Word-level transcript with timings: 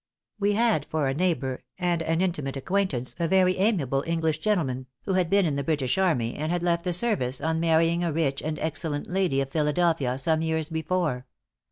"We 0.39 0.53
had 0.53 0.87
for 0.87 1.07
a 1.07 1.13
neighbor, 1.13 1.61
and 1.77 2.01
an 2.01 2.21
intimate 2.21 2.57
acquaintance, 2.57 3.15
a 3.19 3.27
very 3.27 3.57
amiable 3.57 4.03
English 4.07 4.39
gentleman, 4.39 4.87
who 5.03 5.13
had 5.13 5.29
been 5.29 5.45
in 5.45 5.57
the 5.57 5.63
British 5.63 5.95
army, 5.99 6.33
and 6.33 6.51
had 6.51 6.63
left 6.63 6.85
the 6.85 6.91
service 6.93 7.39
on 7.39 7.59
marrying 7.59 8.03
a 8.03 8.11
rich 8.11 8.41
and 8.41 8.57
excellent 8.57 9.05
lady 9.07 9.41
of 9.41 9.51
Philadelphia, 9.51 10.17
some 10.17 10.41
years 10.41 10.69
before. 10.69 11.27